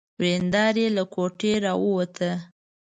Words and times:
ورېندار 0.17 0.75
يې 0.81 0.87
له 0.95 1.03
کوټې 1.13 1.53
را 1.63 1.73
ووته. 1.83 2.31